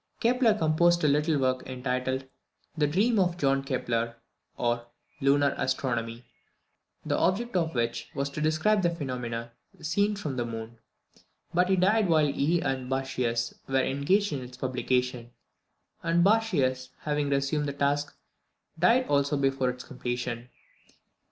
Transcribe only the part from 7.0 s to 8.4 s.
the object of which was